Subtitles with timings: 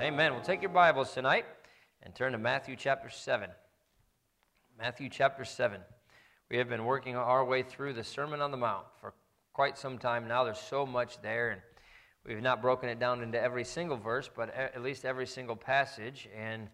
[0.00, 0.32] Amen.
[0.32, 1.44] We'll take your Bibles tonight
[2.02, 3.50] and turn to Matthew chapter 7.
[4.78, 5.78] Matthew chapter 7.
[6.50, 9.12] We have been working our way through the Sermon on the Mount for
[9.52, 10.42] quite some time now.
[10.42, 11.60] There's so much there, and
[12.24, 16.30] we've not broken it down into every single verse, but at least every single passage.
[16.34, 16.68] And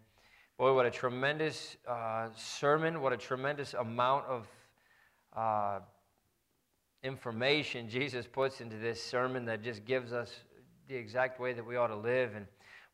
[0.57, 4.47] boy, what a tremendous uh, sermon, what a tremendous amount of
[5.35, 5.79] uh,
[7.03, 10.33] information Jesus puts into this sermon that just gives us
[10.87, 12.33] the exact way that we ought to live.
[12.33, 12.45] And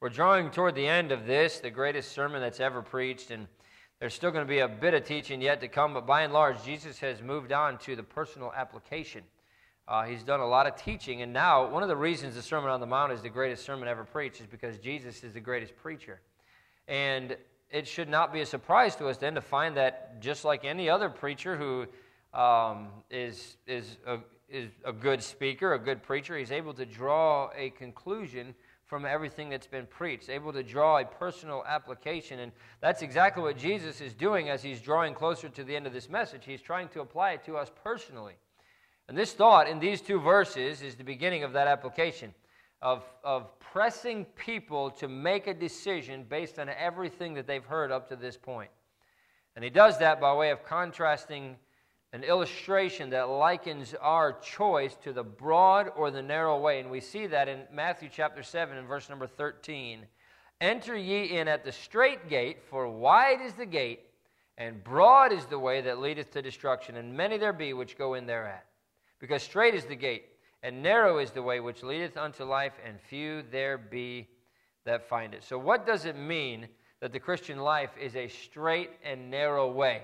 [0.04, 3.48] we're drawing toward the end of this, the greatest sermon that's ever preached, and
[4.02, 6.34] there's still going to be a bit of teaching yet to come, but by and
[6.34, 9.24] large, Jesus has moved on to the personal application.
[9.88, 12.70] Uh, he's done a lot of teaching, and now one of the reasons the Sermon
[12.70, 15.74] on the Mount is the greatest sermon ever preached is because Jesus is the greatest
[15.78, 16.20] preacher.
[16.90, 17.38] And
[17.72, 20.90] it should not be a surprise to us then to find that just like any
[20.90, 21.86] other preacher who
[22.38, 24.18] um, is is, a,
[24.50, 28.54] is a good speaker, a good preacher, he's able to draw a conclusion
[28.86, 32.40] from everything that's been preached, able to draw a personal application.
[32.40, 32.52] And
[32.82, 36.10] that's exactly what Jesus is doing as he's drawing closer to the end of this
[36.10, 36.44] message.
[36.46, 38.34] He's trying to apply it to us personally.
[39.08, 42.34] And this thought in these two verses is the beginning of that application
[42.84, 48.10] of, of pressing people to make a decision based on everything that they've heard up
[48.10, 48.70] to this point.
[49.56, 51.56] And he does that by way of contrasting
[52.14, 56.80] an illustration that likens our choice to the broad or the narrow way.
[56.80, 60.06] And we see that in Matthew chapter 7 and verse number 13.
[60.62, 64.02] Enter ye in at the strait gate, for wide is the gate,
[64.60, 68.14] and broad is the way that leadeth to destruction, and many there be which go
[68.14, 68.66] in thereat.
[69.20, 70.26] Because strait is the gate,
[70.62, 74.30] and narrow is the way which leadeth unto life, and few there be
[74.86, 75.44] that find it.
[75.44, 76.68] So, what does it mean
[77.02, 80.04] that the Christian life is a straight and narrow way?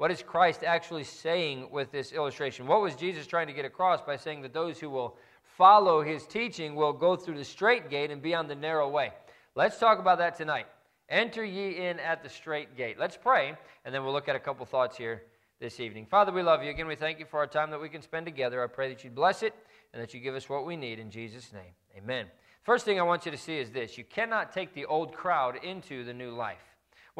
[0.00, 2.66] What is Christ actually saying with this illustration?
[2.66, 5.18] What was Jesus trying to get across by saying that those who will
[5.58, 9.12] follow his teaching will go through the straight gate and be on the narrow way?
[9.54, 10.68] Let's talk about that tonight.
[11.10, 12.98] Enter ye in at the straight gate.
[12.98, 15.24] Let's pray, and then we'll look at a couple thoughts here
[15.60, 16.06] this evening.
[16.06, 16.70] Father, we love you.
[16.70, 18.64] Again, we thank you for our time that we can spend together.
[18.64, 19.52] I pray that you bless it
[19.92, 20.98] and that you give us what we need.
[20.98, 22.24] In Jesus' name, amen.
[22.62, 25.62] First thing I want you to see is this you cannot take the old crowd
[25.62, 26.69] into the new life.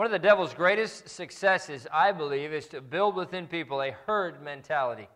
[0.00, 4.42] One of the devil's greatest successes, I believe, is to build within people a herd
[4.42, 5.06] mentality.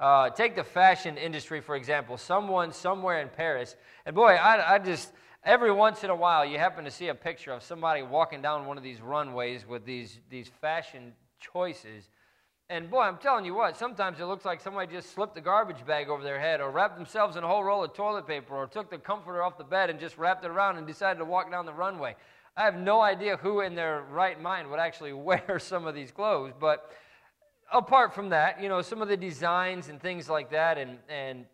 [0.00, 2.16] Uh, take the fashion industry, for example.
[2.16, 3.76] Someone somewhere in Paris,
[4.06, 5.12] and boy, I, I just,
[5.44, 8.64] every once in a while, you happen to see a picture of somebody walking down
[8.64, 12.08] one of these runways with these, these fashion choices.
[12.70, 15.84] And boy, I'm telling you what, sometimes it looks like somebody just slipped a garbage
[15.86, 18.66] bag over their head or wrapped themselves in a whole roll of toilet paper or
[18.66, 21.50] took the comforter off the bed and just wrapped it around and decided to walk
[21.50, 22.16] down the runway.
[22.56, 26.12] I have no idea who in their right mind would actually wear some of these
[26.12, 26.92] clothes, but
[27.72, 31.46] apart from that, you know, some of the designs and things like that, and, and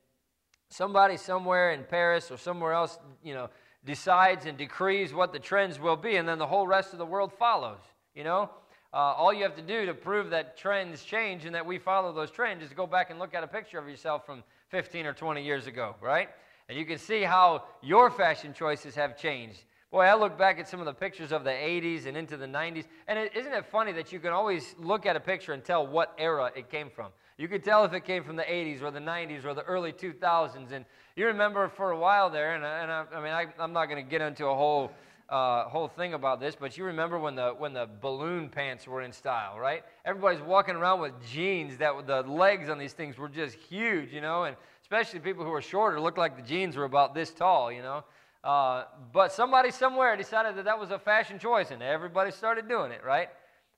[0.68, 3.48] somebody somewhere in Paris or somewhere else, you know,
[3.84, 7.06] decides and decrees what the trends will be, and then the whole rest of the
[7.06, 7.80] world follows,
[8.14, 8.50] you know?
[8.92, 12.12] Uh, all you have to do to prove that trends change and that we follow
[12.12, 15.12] those trends is go back and look at a picture of yourself from 15 or
[15.12, 16.28] 20 years ago, right?
[16.68, 19.62] And you can see how your fashion choices have changed.
[19.90, 22.46] Boy, I look back at some of the pictures of the 80s and into the
[22.46, 25.64] 90s, and is isn't it funny that you can always look at a picture and
[25.64, 27.08] tell what era it came from?
[27.38, 29.92] You could tell if it came from the 80s or the 90s or the early
[29.92, 30.70] 2000s.
[30.70, 30.84] And
[31.16, 34.04] you remember for a while there, and, and I, I mean, I, am not going
[34.04, 34.92] to get into a whole,
[35.28, 39.02] uh, whole thing about this, but you remember when the, when the balloon pants were
[39.02, 39.82] in style, right?
[40.04, 44.20] Everybody's walking around with jeans that the legs on these things were just huge, you
[44.20, 47.72] know, and especially people who were shorter looked like the jeans were about this tall,
[47.72, 48.04] you know.
[48.42, 52.90] Uh, but somebody somewhere decided that that was a fashion choice, and everybody started doing
[52.90, 53.28] it, right?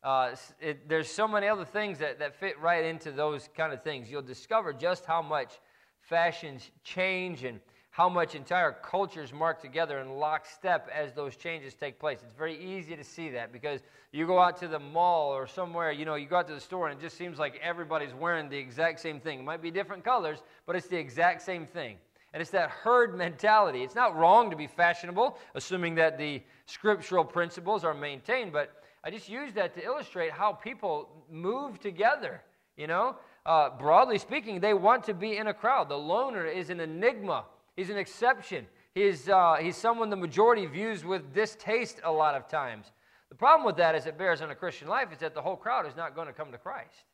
[0.04, 3.82] Uh, it, there's so many other things that, that fit right into those kind of
[3.82, 4.10] things.
[4.10, 5.60] You'll discover just how much
[6.00, 12.00] fashions change and how much entire cultures mark together in lockstep as those changes take
[12.00, 12.20] place.
[12.24, 13.80] It's very easy to see that because
[14.12, 16.60] you go out to the mall or somewhere, you know, you go out to the
[16.60, 19.40] store and it just seems like everybody's wearing the exact same thing.
[19.40, 21.98] It might be different colors, but it's the exact same thing.
[22.32, 23.82] And it's that herd mentality.
[23.82, 29.10] It's not wrong to be fashionable, assuming that the scriptural principles are maintained, but I
[29.10, 32.42] just use that to illustrate how people move together.
[32.76, 35.90] You know, uh, broadly speaking, they want to be in a crowd.
[35.90, 37.44] The loner is an enigma,
[37.76, 38.66] he's an exception.
[38.94, 42.92] He's, uh, he's someone the majority views with distaste a lot of times.
[43.30, 45.56] The problem with that, as it bears on a Christian life, is that the whole
[45.56, 47.04] crowd is not going to come to Christ.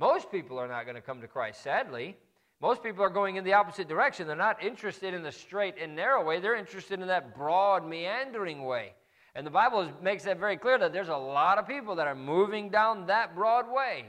[0.00, 2.16] Most people are not going to come to Christ, sadly.
[2.62, 4.26] Most people are going in the opposite direction.
[4.26, 8.64] They're not interested in the straight and narrow way, they're interested in that broad, meandering
[8.64, 8.92] way.
[9.34, 12.14] And the Bible makes that very clear that there's a lot of people that are
[12.14, 14.04] moving down that broad way.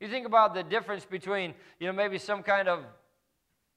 [0.00, 2.84] You think about the difference between, you know, maybe some kind of,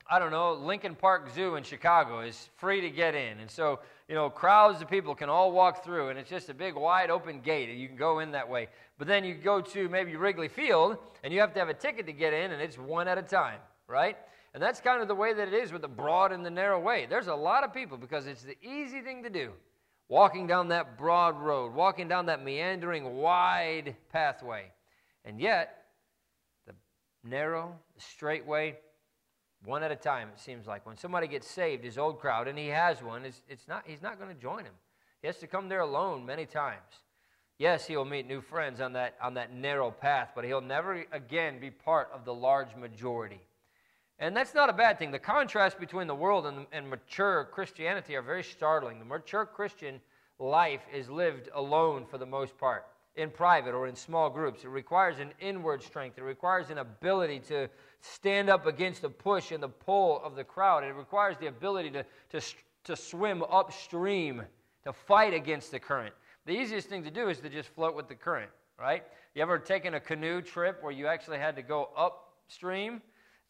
[0.10, 3.40] I don't know, Lincoln Park Zoo in Chicago is free to get in.
[3.40, 6.54] And so you know, crowds of people can all walk through, and it's just a
[6.54, 8.68] big wide open gate, and you can go in that way.
[8.98, 12.06] But then you go to maybe Wrigley Field, and you have to have a ticket
[12.08, 14.18] to get in, and it's one at a time, right?
[14.54, 16.80] And that's kind of the way that it is with the broad and the narrow
[16.80, 17.08] way.
[17.10, 19.52] There's a lot of people because it's the easy thing to do.
[20.10, 24.66] Walking down that broad road, walking down that meandering, wide pathway.
[25.26, 25.86] And yet,
[26.68, 26.74] the
[27.24, 28.76] narrow, the straight way,
[29.66, 30.86] one at a time, it seems like.
[30.86, 34.02] When somebody gets saved, his old crowd, and he has one, it's, it's not, he's
[34.02, 34.74] not going to join him.
[35.22, 36.82] He has to come there alone many times.
[37.58, 41.06] Yes, he will meet new friends on that, on that narrow path, but he'll never
[41.12, 43.40] again be part of the large majority.
[44.20, 45.12] And that's not a bad thing.
[45.12, 49.00] The contrast between the world and, and mature Christianity are very startling.
[49.00, 50.00] The mature Christian
[50.40, 54.64] life is lived alone for the most part, in private or in small groups.
[54.64, 57.70] It requires an inward strength, it requires an ability to
[58.02, 60.84] stand up against the push and the pull of the crowd.
[60.84, 62.42] It requires the ability to, to,
[62.86, 64.44] to swim upstream,
[64.84, 66.14] to fight against the current.
[66.46, 69.04] The easiest thing to do is to just float with the current, right?
[69.34, 73.02] You ever taken a canoe trip where you actually had to go upstream?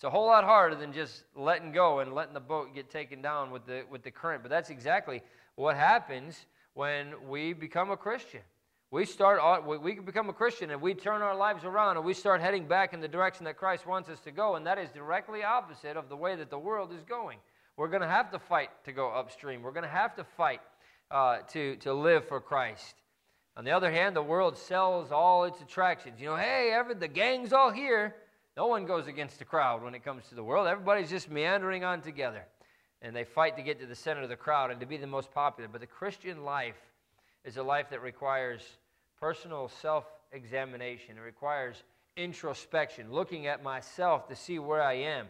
[0.03, 3.21] It's a whole lot harder than just letting go and letting the boat get taken
[3.21, 4.44] down with the, with the current.
[4.44, 5.21] But that's exactly
[5.55, 8.41] what happens when we become a Christian.
[8.91, 12.41] We start, we become a Christian and we turn our lives around and we start
[12.41, 15.41] heading back in the direction that Christ wants us to go, and that is directly
[15.41, 17.38] opposite of the way that the world is going.
[17.77, 19.61] We're going to have to fight to go upstream.
[19.61, 20.59] We're going to have to fight
[21.11, 22.95] uh, to, to live for Christ.
[23.56, 26.19] On the other hand, the world sells all its attractions.
[26.19, 28.15] You know, hey, every, the gang's all here.
[28.55, 30.67] No one goes against the crowd when it comes to the world.
[30.67, 32.45] Everybody's just meandering on together.
[33.01, 35.07] And they fight to get to the center of the crowd and to be the
[35.07, 35.67] most popular.
[35.67, 36.77] But the Christian life
[37.44, 38.61] is a life that requires
[39.19, 41.83] personal self examination, it requires
[42.15, 45.27] introspection, looking at myself to see where I am.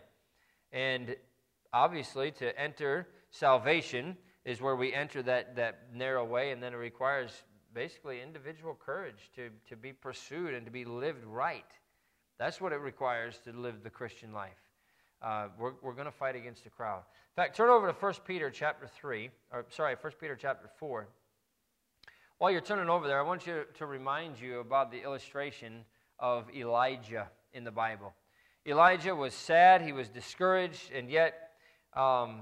[0.71, 1.15] And
[1.71, 6.77] obviously, to enter salvation is where we enter that, that narrow way, and then it
[6.77, 7.31] requires
[7.73, 11.65] basically individual courage to, to be pursued and to be lived right.
[12.43, 14.59] That's what it requires to live the Christian life.
[15.21, 16.97] Uh, we're we're going to fight against the crowd.
[16.99, 21.07] In fact, turn over to 1 Peter chapter 3, or sorry, 1 Peter chapter 4.
[22.39, 25.85] While you're turning over there, I want you to remind you about the illustration
[26.19, 28.13] of Elijah in the Bible.
[28.67, 31.51] Elijah was sad, he was discouraged, and yet
[31.93, 32.41] um,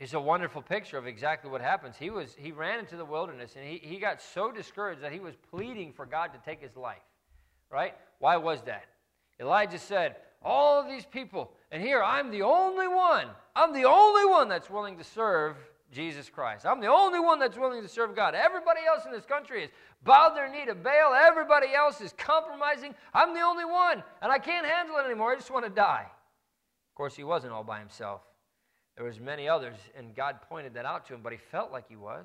[0.00, 1.94] it's a wonderful picture of exactly what happens.
[1.96, 5.20] He, was, he ran into the wilderness and he, he got so discouraged that he
[5.20, 6.98] was pleading for God to take his life.
[7.70, 7.94] Right?
[8.24, 8.86] Why was that?
[9.38, 14.24] Elijah said, All of these people, and here I'm the only one, I'm the only
[14.24, 15.56] one that's willing to serve
[15.92, 16.64] Jesus Christ.
[16.64, 18.34] I'm the only one that's willing to serve God.
[18.34, 19.70] Everybody else in this country is
[20.04, 21.12] bowed their knee to Baal.
[21.12, 22.94] Everybody else is compromising.
[23.12, 25.32] I'm the only one, and I can't handle it anymore.
[25.32, 26.06] I just want to die.
[26.06, 28.22] Of course, he wasn't all by himself.
[28.96, 31.90] There was many others, and God pointed that out to him, but he felt like
[31.90, 32.24] he was.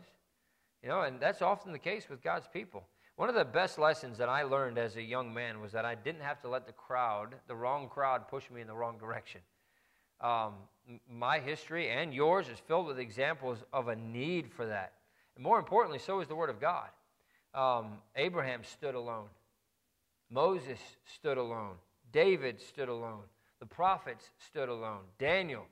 [0.82, 2.86] You know, and that's often the case with God's people.
[3.20, 5.94] One of the best lessons that I learned as a young man was that I
[5.94, 9.42] didn't have to let the crowd, the wrong crowd, push me in the wrong direction.
[10.22, 10.54] Um,
[11.12, 14.94] my history and yours is filled with examples of a need for that.
[15.36, 16.88] And more importantly, so is the Word of God.
[17.54, 19.28] Um, Abraham stood alone,
[20.32, 20.80] Moses
[21.14, 21.76] stood alone,
[22.14, 23.24] David stood alone,
[23.60, 25.66] the prophets stood alone, Daniel,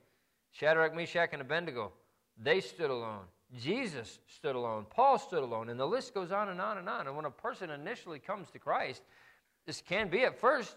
[0.50, 1.92] Shadrach, Meshach, and Abednego,
[2.36, 3.24] they stood alone.
[3.56, 4.86] Jesus stood alone.
[4.90, 5.70] Paul stood alone.
[5.70, 7.06] And the list goes on and on and on.
[7.06, 9.02] And when a person initially comes to Christ,
[9.66, 10.76] this can be at first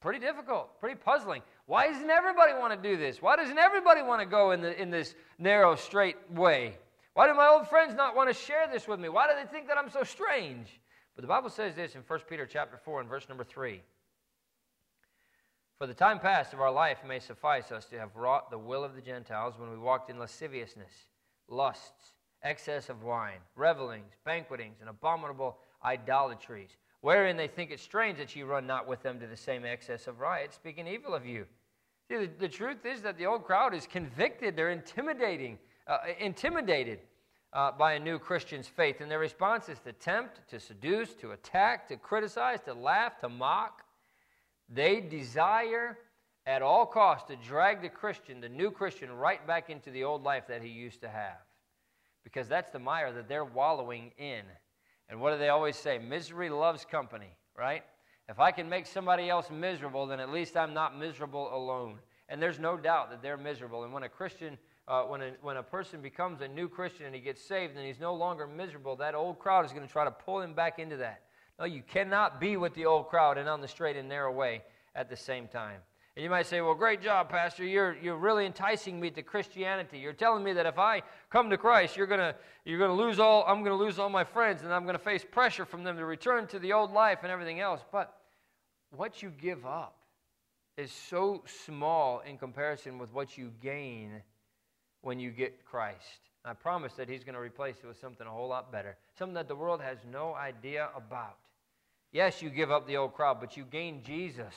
[0.00, 1.42] pretty difficult, pretty puzzling.
[1.66, 3.20] Why doesn't everybody want to do this?
[3.20, 6.78] Why doesn't everybody want to go in, the, in this narrow, straight way?
[7.14, 9.08] Why do my old friends not want to share this with me?
[9.08, 10.68] Why do they think that I'm so strange?
[11.14, 13.82] But the Bible says this in 1 Peter chapter 4 and verse number 3.
[15.78, 18.84] For the time past of our life may suffice us to have wrought the will
[18.84, 20.92] of the Gentiles when we walked in lasciviousness
[21.48, 28.34] lusts, excess of wine, revelings, banquetings, and abominable idolatries, wherein they think it strange that
[28.34, 31.46] ye run not with them to the same excess of riot, speaking evil of you.
[32.08, 34.56] See, the, the truth is that the old crowd is convicted.
[34.56, 37.00] They're intimidating, uh, intimidated
[37.52, 39.00] uh, by a new Christian's faith.
[39.00, 43.28] And their response is to tempt, to seduce, to attack, to criticize, to laugh, to
[43.28, 43.82] mock.
[44.70, 45.98] They desire
[46.48, 50.24] at all costs to drag the Christian, the new Christian, right back into the old
[50.24, 51.36] life that he used to have.
[52.24, 54.40] Because that's the mire that they're wallowing in.
[55.10, 55.98] And what do they always say?
[55.98, 57.84] Misery loves company, right?
[58.30, 61.98] If I can make somebody else miserable, then at least I'm not miserable alone.
[62.30, 63.84] And there's no doubt that they're miserable.
[63.84, 67.14] And when a Christian, uh, when, a, when a person becomes a new Christian and
[67.14, 70.04] he gets saved and he's no longer miserable, that old crowd is going to try
[70.04, 71.24] to pull him back into that.
[71.58, 74.62] No, you cannot be with the old crowd and on the straight and narrow way
[74.94, 75.80] at the same time.
[76.18, 77.64] And you might say, Well, great job, Pastor.
[77.64, 79.98] You're, you're really enticing me to Christianity.
[79.98, 82.34] You're telling me that if I come to Christ, you're gonna
[82.64, 85.04] you're gonna lose all, I'm going to lose all my friends, and I'm going to
[85.04, 87.82] face pressure from them to return to the old life and everything else.
[87.92, 88.18] But
[88.90, 89.96] what you give up
[90.76, 94.20] is so small in comparison with what you gain
[95.02, 96.18] when you get Christ.
[96.44, 99.34] I promise that He's going to replace it with something a whole lot better, something
[99.34, 101.36] that the world has no idea about.
[102.10, 104.54] Yes, you give up the old crowd, but you gain Jesus.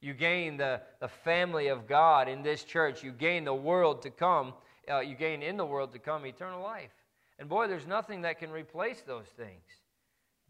[0.00, 3.02] You gain the, the family of God in this church.
[3.02, 4.54] You gain the world to come.
[4.90, 6.90] Uh, you gain in the world to come eternal life.
[7.38, 9.62] And boy, there's nothing that can replace those things.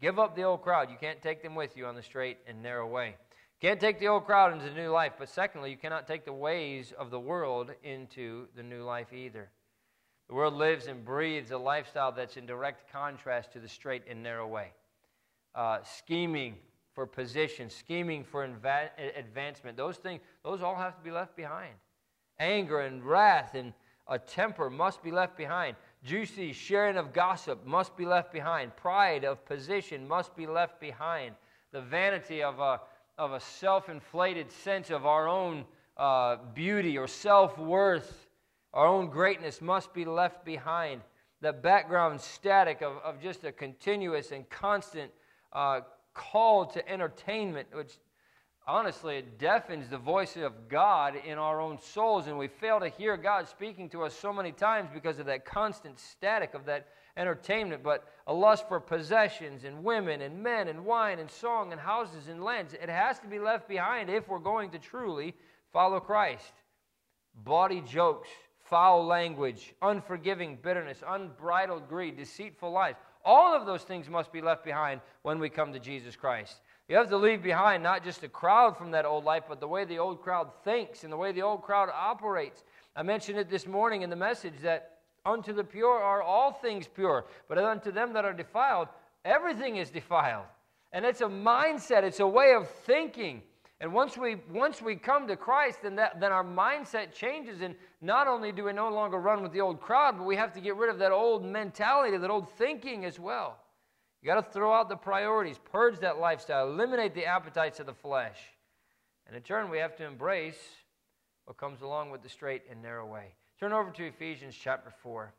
[0.01, 0.89] Give up the old crowd.
[0.89, 3.15] You can't take them with you on the straight and narrow way.
[3.61, 5.13] Can't take the old crowd into the new life.
[5.19, 9.49] But secondly, you cannot take the ways of the world into the new life either.
[10.27, 14.23] The world lives and breathes a lifestyle that's in direct contrast to the straight and
[14.23, 14.71] narrow way.
[15.53, 16.55] Uh, scheming,
[16.93, 19.77] for position, scheming for inva- advancement.
[19.77, 21.73] Those things, those all have to be left behind.
[22.39, 23.73] Anger and wrath and
[24.07, 25.75] a temper must be left behind.
[26.03, 28.75] Juicy sharing of gossip must be left behind.
[28.75, 31.35] Pride of position must be left behind.
[31.71, 32.81] The vanity of a,
[33.17, 38.27] of a self inflated sense of our own uh, beauty or self worth,
[38.73, 41.01] our own greatness must be left behind.
[41.41, 45.11] The background static of, of just a continuous and constant
[45.53, 45.81] uh,
[46.13, 47.93] called to entertainment, which
[48.67, 52.89] honestly it deafens the voice of God in our own souls, and we fail to
[52.89, 56.87] hear God speaking to us so many times because of that constant static of that
[57.17, 57.83] entertainment.
[57.83, 62.27] But a lust for possessions and women and men and wine and song and houses
[62.27, 65.33] and lands, it has to be left behind if we're going to truly
[65.73, 66.53] follow Christ.
[67.33, 72.95] Body jokes, foul language, unforgiving bitterness, unbridled greed, deceitful lies.
[73.23, 76.61] All of those things must be left behind when we come to Jesus Christ.
[76.87, 79.67] You have to leave behind not just a crowd from that old life, but the
[79.67, 82.63] way the old crowd thinks and the way the old crowd operates.
[82.95, 86.87] I mentioned it this morning in the message that unto the pure are all things
[86.87, 88.87] pure, but unto them that are defiled,
[89.23, 90.45] everything is defiled.
[90.91, 93.43] And it's a mindset, it's a way of thinking.
[93.81, 97.61] And once we, once we come to Christ, then, that, then our mindset changes.
[97.61, 100.53] And not only do we no longer run with the old crowd, but we have
[100.53, 103.57] to get rid of that old mentality, that old thinking as well.
[104.21, 107.93] You got to throw out the priorities, purge that lifestyle, eliminate the appetites of the
[107.93, 108.37] flesh.
[109.25, 110.59] And in turn, we have to embrace
[111.45, 113.33] what comes along with the straight and narrow way.
[113.59, 115.33] Turn over to Ephesians chapter 4.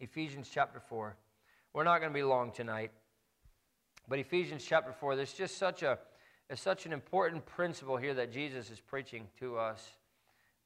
[0.00, 1.16] Ephesians chapter 4.
[1.72, 2.90] We're not going to be long tonight.
[4.06, 5.98] But Ephesians chapter 4, there's just such a
[6.50, 9.86] is such an important principle here that Jesus is preaching to us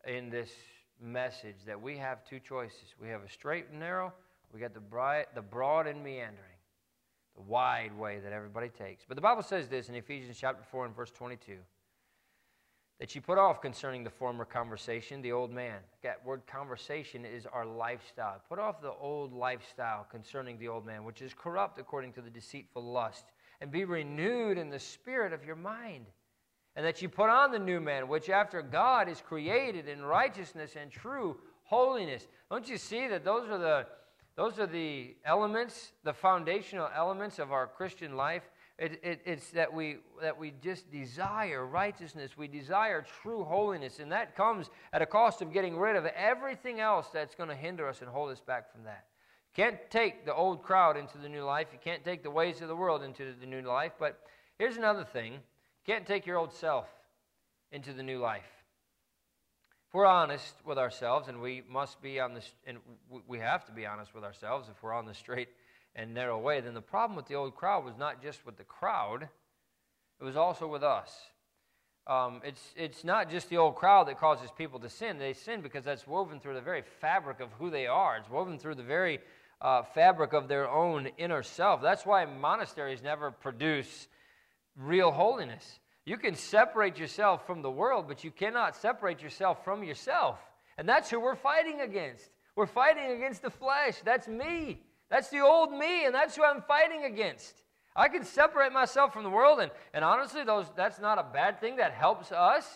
[0.06, 0.50] in this
[1.00, 2.94] message that we have two choices.
[3.00, 4.12] We have a straight and narrow,
[4.52, 6.58] we got the, bright, the broad and meandering,
[7.34, 9.04] the wide way that everybody takes.
[9.06, 11.56] But the Bible says this in Ephesians chapter 4 and verse 22
[13.00, 15.78] that you put off concerning the former conversation, the old man.
[16.04, 18.40] That word conversation is our lifestyle.
[18.48, 22.30] Put off the old lifestyle concerning the old man, which is corrupt according to the
[22.30, 23.31] deceitful lust
[23.62, 26.04] and be renewed in the spirit of your mind.
[26.74, 30.72] And that you put on the new man, which after God is created in righteousness
[30.78, 32.26] and true holiness.
[32.50, 33.86] Don't you see that those are the,
[34.36, 38.42] those are the elements, the foundational elements of our Christian life?
[38.78, 42.36] It, it, it's that we, that we just desire righteousness.
[42.36, 44.00] We desire true holiness.
[44.00, 47.54] And that comes at a cost of getting rid of everything else that's going to
[47.54, 49.04] hinder us and hold us back from that.
[49.54, 51.68] Can't take the old crowd into the new life.
[51.72, 53.92] You can't take the ways of the world into the new life.
[53.98, 54.18] But
[54.58, 55.40] here's another thing
[55.86, 56.86] can't take your old self
[57.70, 58.48] into the new life.
[59.88, 62.78] If we're honest with ourselves, and we must be on this, and
[63.26, 65.48] we have to be honest with ourselves if we're on the straight
[65.94, 68.64] and narrow way, then the problem with the old crowd was not just with the
[68.64, 69.28] crowd,
[70.18, 71.10] it was also with us.
[72.06, 75.18] Um, it's, it's not just the old crowd that causes people to sin.
[75.18, 78.16] They sin because that's woven through the very fabric of who they are.
[78.16, 79.20] It's woven through the very
[79.62, 81.80] uh, fabric of their own inner self.
[81.80, 84.08] That's why monasteries never produce
[84.76, 85.78] real holiness.
[86.04, 90.40] You can separate yourself from the world, but you cannot separate yourself from yourself.
[90.76, 92.28] And that's who we're fighting against.
[92.56, 93.94] We're fighting against the flesh.
[94.04, 94.80] That's me.
[95.08, 97.62] That's the old me, and that's who I'm fighting against.
[97.94, 101.60] I can separate myself from the world, and, and honestly, those, that's not a bad
[101.60, 101.76] thing.
[101.76, 102.66] That helps us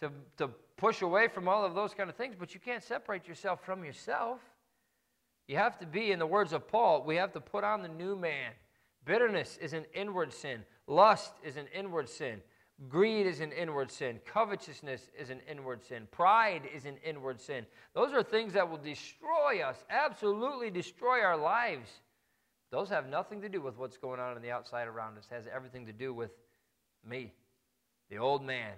[0.00, 3.28] to, to push away from all of those kind of things, but you can't separate
[3.28, 4.40] yourself from yourself.
[5.48, 7.88] You have to be, in the words of Paul, we have to put on the
[7.88, 8.52] new man.
[9.04, 12.40] Bitterness is an inward sin, lust is an inward sin.
[12.88, 14.20] Greed is an inward sin.
[14.26, 16.06] Covetousness is an inward sin.
[16.10, 17.64] Pride is an inward sin.
[17.94, 21.88] Those are things that will destroy us, absolutely destroy our lives.
[22.70, 25.26] Those have nothing to do with what's going on on the outside around us.
[25.30, 26.32] It has everything to do with
[27.08, 27.32] me,
[28.10, 28.72] the old man.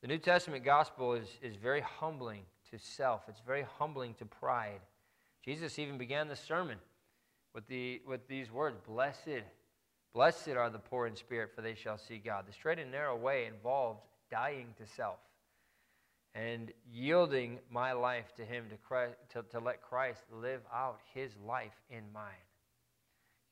[0.00, 4.80] The New Testament gospel is, is very humbling to self, it's very humbling to pride.
[5.44, 6.78] Jesus even began the sermon
[7.54, 9.44] with, the, with these words Blessed,
[10.14, 12.44] blessed are the poor in spirit, for they shall see God.
[12.46, 15.18] The straight and narrow way involved dying to self
[16.34, 21.32] and yielding my life to Him to, Christ, to, to let Christ live out His
[21.46, 22.46] life in mine.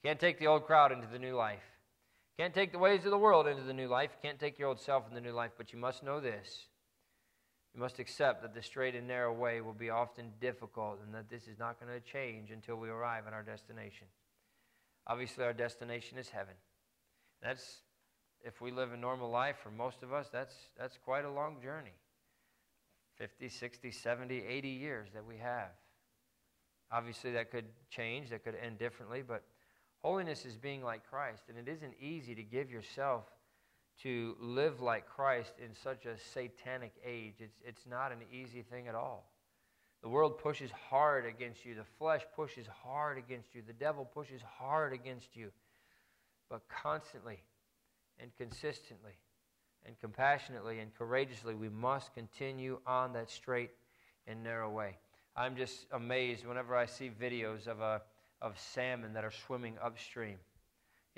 [0.04, 1.62] Can't take the old crowd into the new life.
[2.38, 4.10] Can't take the ways of the world into the new life.
[4.22, 5.50] Can't take your old self in the new life.
[5.58, 6.66] But you must know this.
[7.74, 11.28] You must accept that the straight and narrow way will be often difficult and that
[11.28, 14.06] this is not going to change until we arrive at our destination.
[15.06, 16.54] Obviously, our destination is heaven.
[17.42, 17.82] That's,
[18.42, 21.60] if we live a normal life, for most of us, that's, that's quite a long
[21.62, 21.94] journey
[23.16, 25.70] 50, 60, 70, 80 years that we have.
[26.90, 29.42] Obviously, that could change, that could end differently, but
[30.02, 33.24] Holiness is being like Christ, and it isn't easy to give yourself
[34.02, 37.34] to live like Christ in such a satanic age.
[37.40, 39.30] It's, it's not an easy thing at all.
[40.02, 44.40] The world pushes hard against you, the flesh pushes hard against you, the devil pushes
[44.58, 45.50] hard against you.
[46.48, 47.42] But constantly
[48.20, 49.18] and consistently
[49.84, 53.70] and compassionately and courageously, we must continue on that straight
[54.26, 54.96] and narrow way.
[55.34, 58.02] I'm just amazed whenever I see videos of a
[58.40, 60.36] of salmon that are swimming upstream.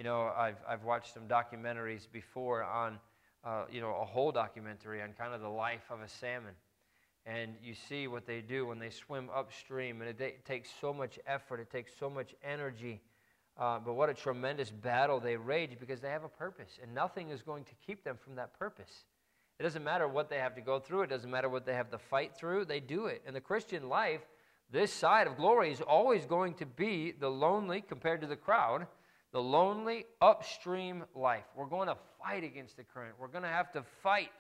[0.01, 2.99] You know, I've, I've watched some documentaries before on,
[3.45, 6.55] uh, you know, a whole documentary on kind of the life of a salmon.
[7.27, 10.01] And you see what they do when they swim upstream.
[10.01, 13.03] And it, it takes so much effort, it takes so much energy.
[13.59, 16.79] Uh, but what a tremendous battle they rage because they have a purpose.
[16.83, 19.05] And nothing is going to keep them from that purpose.
[19.59, 21.91] It doesn't matter what they have to go through, it doesn't matter what they have
[21.91, 23.21] to fight through, they do it.
[23.27, 24.23] And the Christian life
[24.73, 28.87] this side of glory is always going to be the lonely, compared to the crowd,
[29.33, 31.45] the lonely upstream life.
[31.57, 33.15] We're going to fight against the current.
[33.19, 34.31] We're going to have to fight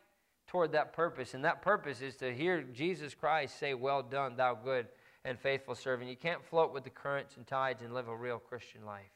[0.48, 1.34] toward that purpose.
[1.34, 4.86] And that purpose is to hear Jesus Christ say, Well done, thou good
[5.24, 6.10] and faithful servant.
[6.10, 9.10] You can't float with the currents and tides and live a real Christian life.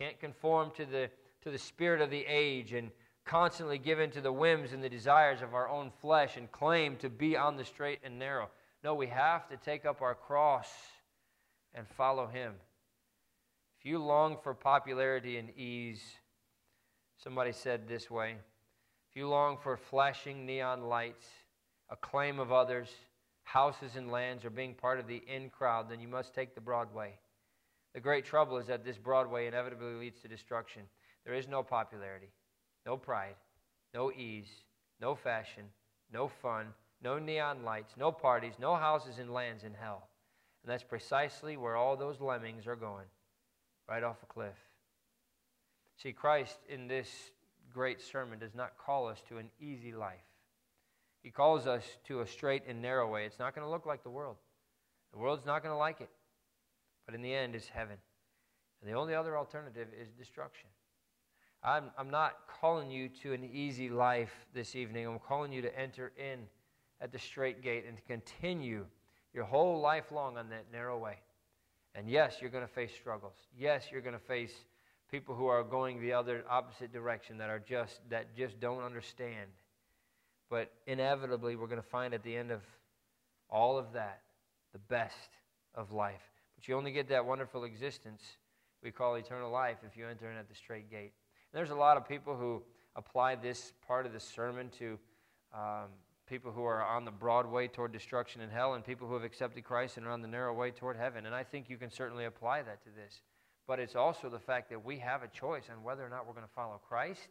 [0.00, 1.10] Can't conform to the,
[1.42, 2.90] to the spirit of the age and
[3.24, 6.96] constantly give in to the whims and the desires of our own flesh and claim
[6.96, 8.48] to be on the straight and narrow.
[8.82, 10.68] No, we have to take up our cross
[11.74, 12.52] and follow Him.
[13.84, 16.02] If you long for popularity and ease,
[17.22, 21.26] somebody said this way if you long for flashing neon lights,
[21.90, 22.88] acclaim of others,
[23.42, 26.62] houses and lands, or being part of the in crowd, then you must take the
[26.62, 27.18] broad way.
[27.92, 30.84] The great trouble is that this broad way inevitably leads to destruction.
[31.26, 32.32] There is no popularity,
[32.86, 33.36] no pride,
[33.92, 34.48] no ease,
[34.98, 35.64] no fashion,
[36.10, 36.68] no fun,
[37.02, 40.08] no neon lights, no parties, no houses and lands in hell.
[40.62, 43.04] And that's precisely where all those lemmings are going,
[43.88, 44.54] right off a cliff.
[45.96, 47.08] See, Christ in this
[47.72, 50.24] great sermon does not call us to an easy life.
[51.22, 53.24] He calls us to a straight and narrow way.
[53.24, 54.36] It's not going to look like the world.
[55.12, 56.10] The world's not going to like it.
[57.06, 57.96] But in the end, it's heaven.
[58.80, 60.68] And the only other alternative is destruction.
[61.62, 65.06] I'm, I'm not calling you to an easy life this evening.
[65.06, 66.40] I'm calling you to enter in
[67.00, 68.84] at the straight gate and to continue
[69.32, 71.18] your whole life long on that narrow way.
[71.94, 73.36] And yes, you're going to face struggles.
[73.56, 74.52] Yes, you're going to face
[75.10, 79.50] people who are going the other opposite direction that are just that just don't understand.
[80.50, 82.62] But inevitably, we're going to find at the end of
[83.48, 84.22] all of that
[84.72, 85.30] the best
[85.74, 86.22] of life.
[86.56, 88.22] But you only get that wonderful existence
[88.84, 91.12] we call eternal life if you enter in at the straight gate.
[91.52, 92.62] And there's a lot of people who
[92.94, 94.98] apply this part of the sermon to
[95.54, 95.88] um,
[96.26, 99.24] people who are on the broad way toward destruction and hell, and people who have
[99.24, 101.26] accepted Christ and are on the narrow way toward heaven.
[101.26, 103.20] And I think you can certainly apply that to this.
[103.66, 106.34] But it's also the fact that we have a choice on whether or not we're
[106.34, 107.28] going to follow Christ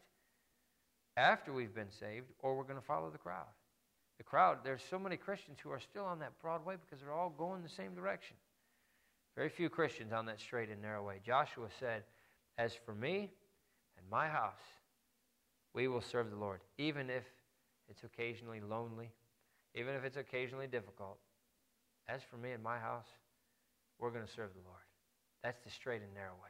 [1.16, 3.46] after we've been saved or we're going to follow the crowd.
[4.18, 7.14] The crowd, there's so many Christians who are still on that broad way because they're
[7.14, 8.36] all going the same direction.
[9.36, 11.20] Very few Christians on that straight and narrow way.
[11.26, 12.04] Joshua said,
[12.58, 13.32] As for me
[13.98, 14.62] and my house,
[15.74, 17.24] we will serve the Lord, even if
[17.94, 19.12] it's occasionally lonely,
[19.76, 21.20] even if it's occasionally difficult.
[22.10, 23.06] As for me and my house,
[24.00, 24.82] we're going to serve the Lord.
[25.44, 26.50] That's the straight and narrow way.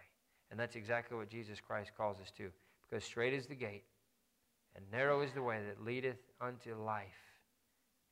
[0.52, 2.50] And that's exactly what Jesus Christ calls us to.
[2.90, 3.84] Because straight is the gate,
[4.76, 7.08] and narrow is the way that leadeth unto life,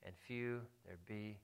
[0.03, 1.37] and few there be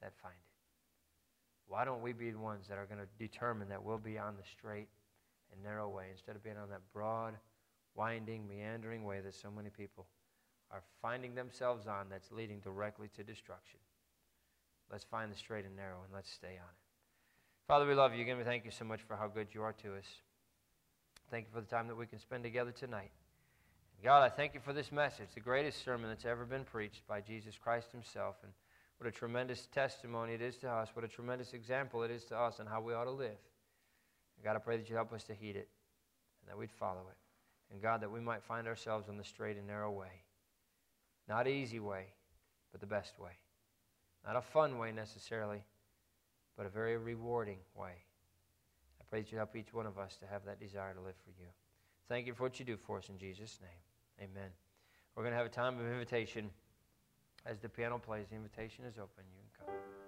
[0.00, 1.70] that find it.
[1.70, 4.34] Why don't we be the ones that are going to determine that we'll be on
[4.36, 4.88] the straight
[5.52, 7.34] and narrow way instead of being on that broad,
[7.94, 10.06] winding, meandering way that so many people
[10.72, 13.78] are finding themselves on that's leading directly to destruction.
[14.90, 16.82] Let's find the straight and narrow and let's stay on it.
[17.68, 18.22] Father, we love you.
[18.22, 20.06] Again, we thank you so much for how good you are to us.
[21.30, 23.10] Thank you for the time that we can spend together tonight.
[24.02, 27.20] God, I thank you for this message, the greatest sermon that's ever been preached by
[27.20, 28.36] Jesus Christ himself.
[28.42, 28.52] And
[28.98, 30.88] what a tremendous testimony it is to us.
[30.94, 33.38] What a tremendous example it is to us on how we ought to live.
[34.44, 35.68] God, I pray that you help us to heed it
[36.40, 37.16] and that we'd follow it.
[37.72, 40.24] And God, that we might find ourselves on the straight and narrow way.
[41.32, 42.04] Not easy way,
[42.72, 43.30] but the best way.
[44.26, 45.62] Not a fun way necessarily,
[46.58, 47.94] but a very rewarding way.
[49.00, 51.14] I pray that you help each one of us to have that desire to live
[51.24, 51.48] for you.
[52.06, 54.28] Thank you for what you do for us in Jesus' name.
[54.28, 54.50] Amen.
[55.16, 56.50] We're going to have a time of invitation.
[57.46, 59.24] As the piano plays, the invitation is open.
[59.32, 60.01] You can come.